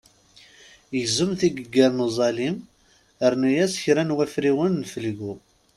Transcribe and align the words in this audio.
Gzem 1.03 1.31
tgeggar 1.39 1.91
n 1.95 2.03
uẓalim, 2.05 2.57
rnu-as 3.31 3.73
kra 3.83 4.03
n 4.03 4.15
wafriwen 4.15 4.73
n 4.83 4.87
felyu. 4.91 5.33